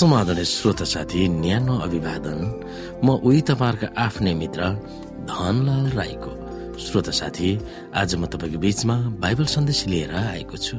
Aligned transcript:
समाधान 0.00 0.42
श्रोता 0.48 0.84
साथी 0.84 1.28
न्यानो 1.28 1.76
अभिवादन। 1.84 2.38
म 3.04 3.20
उही 3.20 3.40
तपाईँहरूको 3.44 3.92
आफ्नै 4.00 4.32
मित्र 4.32 4.60
धनलाल 5.28 5.86
राईको। 5.92 6.32
श्रोता 6.80 7.12
साथी 7.12 7.48
आज 7.92 8.14
म 8.16 8.24
तपाईँको 8.32 8.58
बीचमा 8.64 8.96
बाइबल 9.20 9.44
सन्देश 9.44 9.80
लिएर 9.92 10.14
आएको 10.16 10.56
छु। 10.56 10.76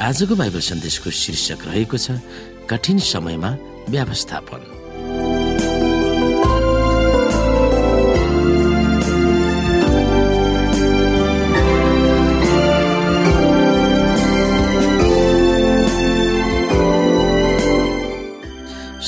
आजको 0.00 0.34
बाइबल 0.40 0.62
सन्देशको 0.72 1.10
शीर्षक 1.12 1.60
रहेको 1.68 1.96
छ 2.00 2.16
कठिन 2.64 2.98
समयमा 3.04 3.50
व्यवस्थापन। 3.92 4.60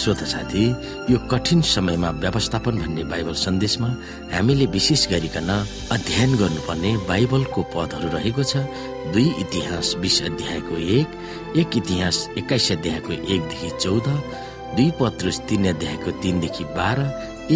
श्रोता 0.08 0.24
साथी 0.24 0.64
यो 1.12 1.18
कठिन 1.28 1.60
समयमा 1.68 2.10
व्यवस्थापन 2.24 2.76
भन्ने 2.80 3.02
बाइबल 3.12 3.34
सन्देशमा 3.44 3.88
हामीले 4.32 4.66
विशेष 4.72 5.04
गरिकन 5.12 5.50
अध्ययन 5.92 6.36
गर्नुपर्ने 6.40 6.92
बाइबलको 7.08 7.62
पदहरू 7.74 8.08
रहेको 8.16 8.42
छ। 8.42 8.64
दुई 9.12 9.26
इतिहास 9.44 9.94
बिस 10.00 10.16
अध्यायको 10.30 10.76
एक 10.96 11.08
एक 11.60 11.76
इतिहास 11.76 12.16
एक्काइस 12.38 12.70
अध्यायको 12.72 13.12
एकदेखि 13.12 13.70
चौध 13.84 14.08
दुई 14.76 14.90
पत्रुस 14.96 15.40
तीन 15.48 15.68
अध्यायको 15.76 16.10
तीनदेखि 16.24 16.64
बाह्र 16.78 17.04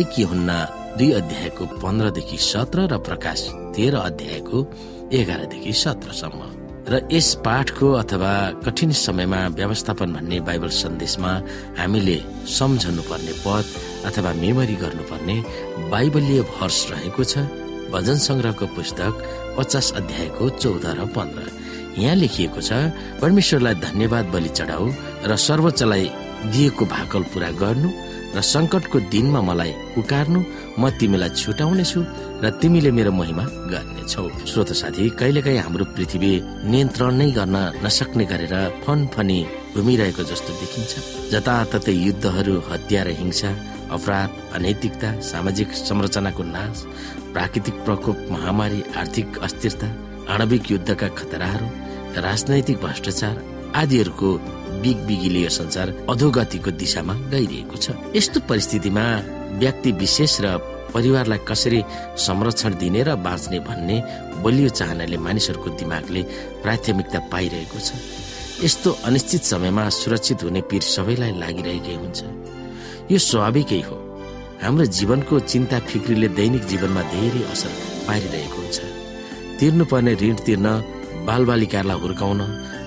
एक 0.00 0.12
हुन्ना 0.31 0.59
दुई 0.98 1.11
अध्यायको 1.20 1.66
पन्ध्रदेखि 1.81 2.39
सत्र 2.53 2.89
र 2.92 2.98
प्रकाश 3.09 3.48
तेह्र 3.77 4.05
अध्यायको 4.11 4.66
एघारदेखि 5.20 5.72
सत्रसम्म 5.84 6.61
र 6.92 7.00
यस 7.12 7.28
पाठको 7.44 7.90
अथवा 8.02 8.32
कठिन 8.64 8.90
समयमा 8.92 9.40
व्यवस्थापन 9.58 10.12
भन्ने 10.12 10.40
बाइबल 10.48 10.68
सन्देशमा 10.82 11.32
हामीले 11.78 12.16
सम्झनु 12.56 13.02
पर्ने 13.10 13.32
पद 13.44 13.64
अथवा 14.08 14.32
मेमोरी 14.42 14.74
गर्नुपर्ने 14.82 15.36
बाइबलीय 15.92 16.40
भर्स 16.52 16.80
रहेको 16.90 17.24
छ 17.32 17.48
भजन 17.92 18.16
संग्रहको 18.28 18.66
पुस्तक 18.76 19.12
पचास 19.58 19.92
अध्यायको 20.00 20.48
चौध 20.62 20.84
र 20.98 21.06
पन्ध्र। 21.16 21.46
यहाँ 22.02 22.16
लेखिएको 22.16 22.60
छ 22.60 22.72
परमेश्वरलाई 23.22 23.74
धन्यवाद 23.86 24.26
बलि 24.34 24.48
चढाऊ 24.58 24.86
र 25.30 25.36
सर्वोच्चलाई 25.46 26.04
दिएको 26.52 26.84
भाकल 26.94 27.22
पूरा 27.32 27.50
गर्नु 27.62 27.90
र 28.36 28.40
संकटको 28.52 28.98
दिनमा 29.12 29.40
मलाई 29.48 29.72
पुकार्नु 29.94 30.40
म 30.80 30.90
तिमीलाई 31.00 31.30
छुटाउनेछु 31.40 32.00
र 32.42 32.50
तिमीले 32.58 32.90
मेरो 32.90 33.12
महिमा 33.12 33.44
गर्नेछौ। 33.70 34.22
श्रोत 34.50 34.70
साथी 34.74 35.08
कहिलेकाहीँ 35.14 35.58
हाम्रो 35.62 35.84
पृथ्वी 35.94 36.30
नियन्त्रण 36.66 37.14
नै 37.14 37.30
गर्न 37.38 37.56
नसक्ने 37.84 38.24
गरेर 38.26 38.54
फन 38.82 38.98
फनी 39.14 39.38
घुमिरहेको 39.78 40.22
जस्तो 40.26 40.50
देखिन्छ। 40.60 40.92
जताततै 41.32 41.94
युद्धहरू 42.06 42.54
हत्या 42.70 43.02
र 43.02 43.08
हिंसा 43.20 43.50
अपराध 43.94 44.30
अनैतिकता 44.58 45.08
सामाजिक 45.22 45.68
संरचनाको 45.86 46.42
नाश 46.42 46.76
प्राकृतिक 47.32 47.76
प्रकोप 47.86 48.18
महामारी 48.30 48.80
आर्थिक 49.00 49.38
अस्थिरता 49.38 49.88
आणविक 50.34 50.70
युद्धका 50.70 51.08
खतराहरू 51.18 51.66
राजनैतिक 52.18 52.76
भ्रष्टाचार 52.82 53.36
आदिहरूको 53.76 54.30
बिग 54.82 54.98
बिगिले 55.06 55.48
संसार 55.48 55.88
अधोगतिको 56.10 56.70
दिशामा 56.74 57.14
गइरहेको 57.30 57.76
छ। 57.76 57.86
यस्तो 58.18 58.40
परिस्थितिमा 58.50 59.04
व्यक्ति 59.62 59.90
विशेष 60.02 60.40
र 60.42 60.46
परिवारलाई 60.94 61.40
कसरी 61.48 61.80
संरक्षण 62.16 62.72
दिने 62.78 63.03
र 63.03 63.16
बाँच्ने 63.16 63.58
भन्ने 63.69 63.97
बलियो 64.44 64.69
चाहनाले 64.78 65.16
मानिसहरूको 65.16 65.69
दिमागले 65.80 66.22
प्राथमिकता 66.62 67.19
पाइरहेको 67.32 67.78
छ। 67.78 67.91
यस्तो 68.64 68.91
अनिश्चित 69.04 69.42
समयमा 69.42 69.88
सुरक्षित 69.91 70.42
हुने 70.44 70.60
पीर 70.70 70.82
सबैलाई 70.94 71.32
लागिरहेकै 71.42 71.94
हुन्छ। 72.02 72.20
यो 73.10 73.19
स्वाभाविकै 73.19 73.81
हो। 73.88 73.97
हाम्रो 74.62 74.84
जीवनको 74.86 75.34
चिन्ता 75.52 75.78
फिक्रीले 75.91 76.28
दैनिक 76.38 76.64
जीवनमा 76.70 77.02
धेरै 77.12 77.42
असर 77.52 77.72
पारिरहेको 78.06 78.58
हुन्छ। 78.62 78.78
तिर्नुपर्ने 79.58 80.12
ऋण 80.22 80.36
तिर्न 80.47 80.66
बालबालिकाहरूलाई 81.26 81.98
हुर्काउन 82.02 82.41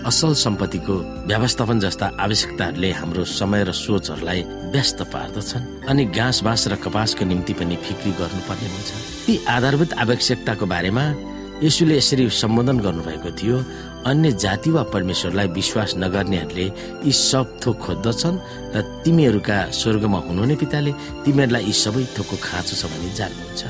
असल 0.05 0.33
सम्पत्तिको 0.37 0.93
व्यवस्थापन 1.27 1.79
जस्ता 1.79 2.05
आवश्यकताहरूले 2.21 2.89
हाम्रो 2.93 3.23
समय 3.25 3.63
र 3.65 3.71
सोचहरूलाई 3.73 4.41
व्यस्त 4.73 5.01
पार्दछन् 5.09 5.89
अनि 5.89 6.03
घाँस 6.13 6.41
बाँस 6.45 6.67
र 6.67 6.75
कपासको 6.77 7.25
निम्ति 7.25 7.53
पनि 7.57 7.75
फिक्री 7.75 8.11
गर्नुपर्ने 8.13 8.67
हुन्छ। 8.69 8.91
ती 9.25 9.33
आधारभूत 9.49 9.93
आवश्यकताको 10.05 10.65
बारेमा 10.65 11.03
यसुले 11.65 11.97
यसरी 11.97 12.29
सम्बोधन 12.29 12.77
गर्नुभएको 12.85 13.31
थियो 13.33 13.57
अन्य 14.05 14.31
जाति 14.45 14.69
वा 14.77 14.83
परमेश्वरलाई 14.93 15.47
विश्वास 15.57 15.97
नगर्नेहरूले 15.97 16.67
यी 17.01 17.11
सब 17.11 17.57
थोक 17.65 17.77
खोज्दछन् 17.81 18.37
र 18.77 18.81
तिमीहरूका 19.01 19.57
स्वर्गमा 19.73 20.19
हुनुहुने 20.29 20.55
पिताले 20.61 20.91
तिमीहरूलाई 21.25 21.63
यी 21.65 21.73
सबै 21.81 22.05
थोकको 22.13 22.35
खाँचो 22.45 22.75
छ 22.77 22.93
भनी 22.93 23.09
जान्नुहुन्छ। 23.17 23.63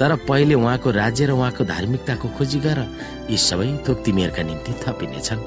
तर 0.00 0.16
पहिले 0.24 0.54
उहाँको 0.56 0.88
राज्य 1.02 1.26
र 1.26 1.30
उहाँको 1.36 1.64
धार्मिकताको 1.68 2.28
खोजी 2.36 2.58
गर 2.64 2.78
यी 3.28 3.36
सबै 3.36 3.68
थोक 3.84 3.96
तिमीहरूका 4.04 4.42
निम्ति 4.42 4.72
थपिनेछन्। 4.80 5.40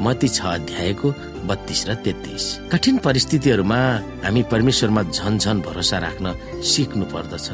मती 0.00 0.28
छ 0.28 0.40
अध्यायको 0.58 1.08
बत्तीस 1.46 1.84
र 1.88 1.94
तेत्तिस। 2.04 2.44
कठिन 2.72 2.98
परिस्थितिहरूमा 2.98 3.78
हामी 4.24 4.42
परमेश्वरमा 4.50 5.02
झन 5.14 5.38
झन 5.38 5.60
भरोसा 5.60 5.98
राख्न 5.98 6.26
सिक्नु 6.62 7.04
पर्दछ। 7.12 7.46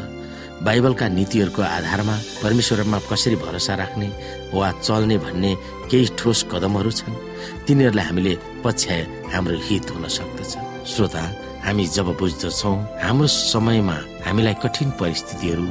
बाइबलका 0.64 1.06
नीतिहरूको 1.08 1.62
आधारमा 1.62 2.16
परमेश्वरमा 2.42 2.98
कसरी 3.10 3.36
भरोसा 3.36 3.74
राख्ने 3.74 4.08
वा 4.54 4.70
चल्ने 4.80 5.16
भन्ने 5.18 5.52
केही 5.90 6.06
ठोस 6.18 6.38
कदमहरू 6.52 6.90
छन् 6.90 7.20
तिनीहरूलाई 7.66 8.04
हामीले 8.04 8.34
पछ्याए 8.64 9.02
हाम्रो 9.32 9.56
हित 9.66 9.90
हुन 9.90 10.04
सक्दछ। 10.08 10.52
श्रोता 10.84 11.22
हामी 11.64 11.84
जब 11.86 12.08
बुझ्दछौ 12.20 12.72
हाम्रो 13.04 13.26
समयमा 13.26 13.96
हामीलाई 14.26 14.54
कठिन 14.64 14.90
परिस्थितिहरू 15.00 15.64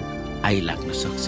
आइलाग्न 0.45 0.89
सक्छ 1.03 1.25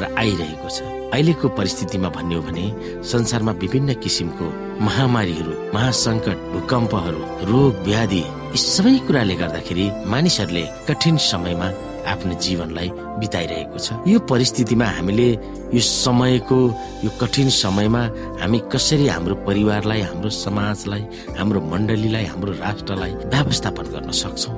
र 0.00 0.14
आइरहेको 0.18 0.68
छ। 0.68 0.78
अहिलेको 1.14 1.48
परिस्थितिमा 1.58 2.08
भन्ने 2.16 2.34
हो 2.34 2.42
भने 2.46 2.64
संसारमा 3.02 3.52
विभिन्न 3.62 3.94
किसिमको 4.02 4.46
महामारीहरू 4.86 5.54
महासङ्कट 5.74 6.38
भूकम्पहरू 6.52 7.22
रोग 7.50 7.74
व्याधि 7.86 8.22
यी 8.54 8.58
सबै 8.58 8.96
कुराले 9.06 9.34
गर्दाखेरि 9.42 9.86
मानिसहरूले 10.12 10.64
कठिन 10.88 11.16
समयमा 11.30 11.68
आफ्नो 12.10 12.34
जीवनलाई 12.44 12.88
बिताइरहेको 13.20 13.78
छ। 13.78 13.88
यो 14.08 14.18
परिस्थितिमा 14.30 14.86
हामीले 14.96 15.28
यो 15.74 15.80
समयको 15.80 16.58
यो 17.04 17.10
कठिन 17.20 17.48
समयमा 17.52 18.02
हामी 18.40 18.58
कसरी 18.72 19.06
हाम्रो 19.14 19.34
परिवारलाई 19.48 20.00
हाम्रो 20.08 20.30
समाजलाई 20.30 21.02
हाम्रो 21.38 21.60
मण्डलीलाई 21.72 22.24
हाम्रो 22.32 22.52
राष्ट्रलाई 22.64 23.12
व्यवस्थापन 23.34 23.86
गर्न 23.94 24.10
सक्छौ? 24.22 24.52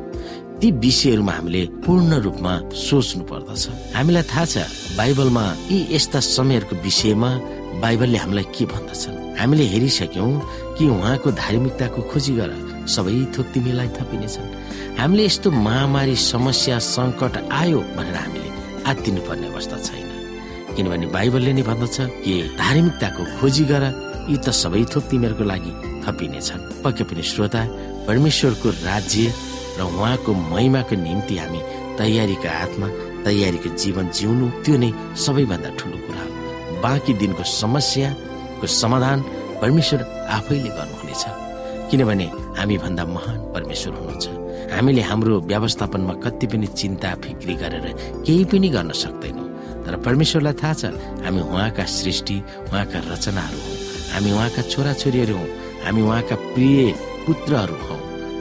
ती 0.62 0.70
विषयहरूमा 0.70 1.32
हामीले 1.32 1.62
पूर्ण 1.82 2.22
रूपमा 2.22 2.52
सोच्नु 2.70 3.22
पर्दछ। 3.26 3.62
हामीलाई 3.98 4.22
थाहा 4.30 4.44
छ 4.46 4.54
बाइबलमा 4.94 5.44
यी 5.74 5.78
यस्ता 5.90 6.20
समयहरूको 6.22 6.74
विषयमा 6.86 7.30
बाइबलले 7.82 8.18
हामीलाई 8.22 8.46
के 8.54 8.64
भन्दछन्? 8.70 9.42
हामीले 9.42 9.64
हेरिसक्यौँ 9.74 10.30
कि 10.78 10.84
उहाँको 10.86 11.28
धार्मिकताको 11.42 12.00
खोजी 12.10 12.32
गर 12.38 12.50
सबै 12.94 13.14
थोक 13.34 13.46
तिमीलाई 13.50 13.88
थपिनेछन्। 13.98 14.48
हामीले 15.02 15.22
यस्तो 15.26 15.50
महामारी 15.50 16.16
समस्या 16.30 16.78
सङ्कट 16.78 17.34
आयो 17.50 17.80
भनेर 17.98 18.16
हामीले 18.22 18.48
आत्तिनु 18.86 19.20
पर्ने 19.26 19.46
अवस्था 19.50 19.76
छैन। 19.82 20.06
किनभने 20.78 21.06
बाइबलले 21.10 21.52
नै 21.58 21.62
भन्दछ 21.66 21.96
कि 22.22 22.34
धार्मिकताको 22.62 23.22
खोजी 23.42 23.64
गर 23.66 23.84
यी 24.30 24.36
त 24.38 24.54
सबै 24.62 24.86
थोक 24.94 25.04
तिमीहरूको 25.10 25.42
लागि 25.42 25.72
थपिनेछन्। 26.06 26.86
पक्कै 26.86 27.04
पनि 27.10 27.22
श्रोता 27.30 27.62
परमेश्वरको 28.06 28.68
राज्य 28.86 29.50
र 29.78 29.80
उहाँको 29.82 30.30
महिमाको 30.52 30.94
निम्ति 31.06 31.34
हामी 31.38 31.60
तयारीका 31.98 32.50
हातमा 32.58 32.88
तयारीको 33.24 33.68
जीवन 33.82 34.08
जिउनु 34.16 34.46
त्यो 34.64 34.76
नै 34.82 34.90
सबैभन्दा 35.24 35.70
ठुलो 35.78 35.98
कुरा 36.06 36.22
हो। 36.22 36.80
बाँकी 36.82 37.12
दिनको 37.20 37.42
समस्याको 37.62 38.66
समाधान 38.66 39.18
परमेश्वर 39.62 40.00
आफैले 40.36 40.70
गर्नुहुनेछ। 40.78 41.24
किनभने 41.90 42.26
हामी 42.58 42.76
भन्दा 42.84 43.04
महान 43.16 43.38
परमेश्वर 43.54 43.92
हुनुहुन्छ। 43.94 44.26
हामीले 44.72 45.02
हाम्रो 45.10 45.40
व्यवस्थापनमा 45.52 46.14
कति 46.24 46.46
पनि 46.46 46.66
चिन्ता 46.80 47.14
फिक्री 47.24 47.54
गरेर 47.62 47.86
केही 48.26 48.44
पनि 48.50 48.68
गर्न 48.74 48.90
सक्दैनौँ। 49.02 49.48
तर 49.84 49.96
परमेश्वरलाई 50.06 50.54
थाहा 50.62 50.74
छ 50.80 50.84
हामी 51.24 51.40
उहाँका 51.42 51.84
सृष्टि 51.98 52.36
उहाँका 52.70 52.98
रचनाहरू 53.12 53.58
हौ 53.66 53.74
हामी 54.12 54.30
उहाँका 54.32 54.62
छोराछोरीहरू 54.72 55.36
हौ 55.36 55.46
हामी 55.84 56.02
उहाँका 56.02 56.36
प्रिय 56.54 56.78
पुत्रहरू 57.26 57.76
हौ 57.86 57.91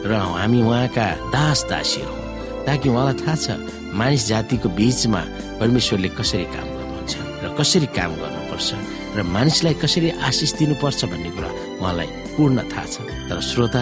र 0.05 0.13
हामी 0.13 0.61
उहाँका 0.61 1.05
दास 1.29 1.59
दासीहरू 1.69 2.13
हौ 2.13 2.65
ताकि 2.65 2.89
उहाँलाई 2.89 3.15
थाहा 3.21 3.35
छ 3.35 3.47
मानिस 3.93 4.27
जातिको 4.27 4.69
बीचमा 4.77 5.21
परमेश्वरले 5.59 6.09
कसरी 6.17 6.45
काम 6.55 6.67
गर्नुहुन्छ 6.73 7.13
र 7.43 7.45
कसरी 7.59 7.87
काम 7.97 8.11
गर्नुपर्छ 8.21 8.69
र 9.17 9.19
मानिसलाई 9.35 9.73
कसरी 9.83 10.09
आशिष 10.27 10.51
दिनुपर्छ 10.57 10.99
भन्ने 11.11 11.29
कुरा 11.37 11.49
उहाँलाई 11.77 12.09
पूर्ण 12.35 12.57
थाहा 12.71 12.85
छ। 12.93 12.95
तर 13.29 13.39
श्रोता 13.49 13.81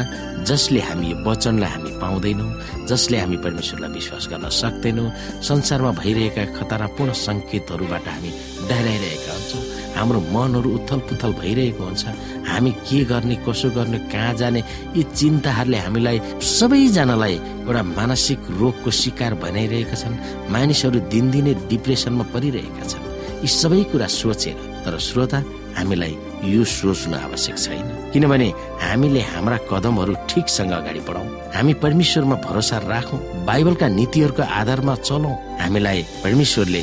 जसले 0.49 0.79
हामी 0.87 1.07
यो 1.11 1.17
वचनलाई 1.25 1.69
हामी 1.69 1.91
पाउँदैनौँ 2.01 2.49
जसले 2.89 3.17
हामी 3.21 3.37
परमेश्वरलाई 3.45 3.91
विश्वास 3.97 4.23
गर्न 4.31 4.45
सक्दैनौँ 4.61 5.07
संसारमा 5.49 5.91
भइरहेका 6.01 6.43
खतरापूर्ण 6.57 7.11
सङ्केतहरूबाट 7.27 8.07
हामी 8.13 8.31
डराइरहेका 8.69 9.31
हुन्छौँ 9.35 9.63
हाम्रो 9.97 10.19
मनहरू 10.33 10.69
उथल 10.77 10.99
पुथल 11.09 11.31
भइरहेको 11.41 11.83
हुन्छ 11.83 12.03
हामी 12.49 12.71
के 12.87 12.99
गर्ने 13.11 13.35
कसो 13.45 13.69
गर्ने 13.77 13.99
कहाँ 14.11 14.33
जाने 14.41 14.61
यी 14.95 15.03
चिन्ताहरूले 15.19 15.79
हामीलाई 15.85 16.17
सबैजनालाई 16.57 17.35
एउटा 17.67 17.83
मानसिक 17.97 18.39
रोगको 18.59 18.89
शिकार 19.01 19.33
बनाइरहेका 19.43 19.95
छन् 20.01 20.21
मानिसहरू 20.53 20.99
दिनदिनै 21.13 21.53
डिप्रेसनमा 21.69 22.25
परिरहेका 22.33 22.83
छन्। 22.91 23.05
यी 23.43 23.47
सबै 23.59 23.83
कुरा 23.91 24.07
सोचेर 24.21 24.57
तर 24.85 24.93
श्रोता 25.07 25.39
हामीलाई 25.77 26.13
यो 26.43 26.63
सोच्नु 26.63 27.15
आवश्यक 27.17 27.57
छैन। 27.57 27.87
किनभने 28.13 28.47
हामीले 28.81 29.21
हाम्रा 29.31 29.57
कदमहरू 29.71 30.13
ठिकसँग 30.29 30.71
अगाडि 30.71 30.99
बढाउँ 31.07 31.27
हामी 31.55 31.73
परमेश्वरमा 31.83 32.35
भरोसा 32.47 32.77
राखौँ 32.87 33.19
बाइबलका 33.45 33.87
नीतिहरूको 33.99 34.43
आधारमा 34.59 34.95
चलौँ। 35.07 35.35
हामीलाई 35.59 36.01
परमेश्वरले 36.23 36.81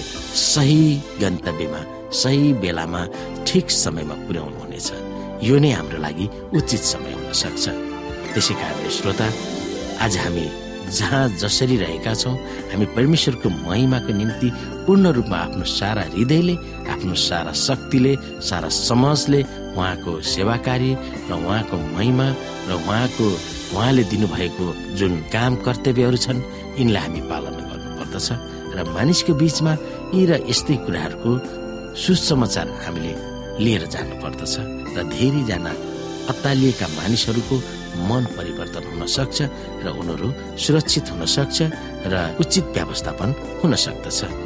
सही 0.53 0.81
गन्तव्यमा 1.21 1.81
सही 2.13 2.53
बेलामा 2.63 3.03
ठिक 3.47 3.71
समयमा 3.71 4.15
पुर्याउनु 4.27 4.59
हुनेछ। 4.61 4.89
यो 5.49 5.57
नै 5.59 5.71
हाम्रो 5.73 5.99
लागि 6.05 6.27
उचित 6.57 6.83
समय 6.93 7.13
हुन 7.17 7.33
सक्छ। 7.33 7.65
त्यसै 8.33 8.55
कारणले 8.61 8.91
श्रोता 8.93 9.27
आज 10.05 10.17
हामी 10.23 10.47
जहाँ 10.97 11.29
जसरी 11.41 11.77
रहेका 11.77 12.13
छौँ 12.15 12.35
हामी 12.71 12.87
परमेश्वरको 12.97 13.49
महिमाको 13.67 14.13
निम्ति 14.13 14.49
पूर्ण 14.87 15.07
रूपमा 15.17 15.37
आफ्नो 15.37 15.65
सारा 15.67 16.03
हृदयले 16.15 16.55
आफ्नो 16.95 17.15
सारा 17.29 17.53
शक्तिले 17.67 18.13
सारा 18.49 18.69
समाजले 18.69 19.41
उहाँको 19.75 20.13
सेवा 20.35 20.57
कार्य 20.67 20.91
र 21.29 21.33
उहाँको 21.35 21.77
महिमा 21.97 22.27
र 22.69 22.73
उहाँको 22.79 23.27
उहाँले 23.75 24.05
दिनुभएको 24.13 24.67
जुन 24.99 25.13
काम 25.35 25.53
कर्तव्यहरू 25.67 26.19
छन् 26.25 26.41
यिनलाई 26.79 27.03
हामी 27.03 27.21
पालना 27.31 27.63
गर्नुपर्दछ। 27.67 28.29
र 28.77 28.79
मानिसको 28.95 29.33
बिचमा 29.43 29.73
यी 30.15 30.23
र 30.31 30.33
यस्तै 30.51 30.77
कुराहरूको 30.87 31.31
सुसमाचार 31.99 32.67
हामीले 32.87 33.13
लिएर 33.65 33.83
जानु 33.91 34.15
पर्दछ 34.23 34.55
र 34.95 34.99
धेरैजना 35.13 35.73
अत्तालिएका 36.31 36.87
मानिसहरूको 36.99 37.57
मन 38.09 38.25
परिवर्तन 38.39 38.85
हुन 38.91 39.03
सक्छ 39.17 39.39
र 39.83 39.87
उनीहरू 40.01 40.29
सुरक्षित 40.63 41.07
हुन 41.11 41.23
सक्छ 41.37 41.59
र 42.13 42.15
उचित 42.41 42.65
व्यवस्थापन 42.77 43.29
हुन 43.61 43.75
सक्दछ 43.87 44.46